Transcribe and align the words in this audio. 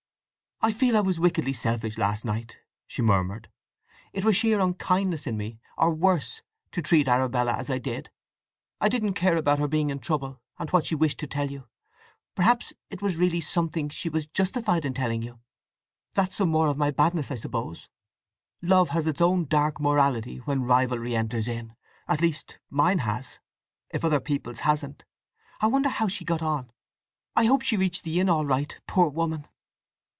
"I 0.63 0.71
feel 0.71 0.95
I 0.95 1.01
was 1.01 1.19
wickedly 1.19 1.53
selfish 1.53 1.97
last 1.97 2.23
night!" 2.23 2.59
she 2.85 3.01
murmured. 3.01 3.49
"It 4.13 4.23
was 4.23 4.35
sheer 4.35 4.59
unkindness 4.59 5.25
in 5.25 5.35
me—or 5.35 5.91
worse—to 5.95 6.83
treat 6.83 7.07
Arabella 7.07 7.53
as 7.55 7.71
I 7.71 7.79
did. 7.79 8.11
I 8.79 8.87
didn't 8.87 9.15
care 9.15 9.37
about 9.37 9.57
her 9.57 9.67
being 9.67 9.89
in 9.89 9.97
trouble, 9.97 10.39
and 10.59 10.69
what 10.69 10.85
she 10.85 10.93
wished 10.93 11.17
to 11.21 11.25
tell 11.25 11.49
you! 11.49 11.67
Perhaps 12.35 12.73
it 12.91 13.01
was 13.01 13.15
really 13.15 13.41
something 13.41 13.89
she 13.89 14.07
was 14.07 14.27
justified 14.27 14.85
in 14.85 14.93
telling 14.93 15.23
you. 15.23 15.39
That's 16.13 16.35
some 16.35 16.49
more 16.49 16.67
of 16.67 16.77
my 16.77 16.91
badness, 16.91 17.31
I 17.31 17.35
suppose! 17.37 17.89
Love 18.61 18.89
has 18.89 19.07
its 19.07 19.19
own 19.19 19.45
dark 19.45 19.79
morality 19.81 20.37
when 20.45 20.61
rivalry 20.65 21.15
enters 21.15 21.47
in—at 21.47 22.21
least, 22.21 22.59
mine 22.69 22.99
has, 22.99 23.39
if 23.89 24.05
other 24.05 24.19
people's 24.19 24.59
hasn't… 24.59 25.05
I 25.59 25.65
wonder 25.65 25.89
how 25.89 26.07
she 26.07 26.23
got 26.23 26.43
on? 26.43 26.71
I 27.35 27.45
hope 27.45 27.63
she 27.63 27.77
reached 27.77 28.03
the 28.03 28.19
inn 28.19 28.29
all 28.29 28.45
right, 28.45 28.79
poor 28.85 29.09
woman." 29.09 29.47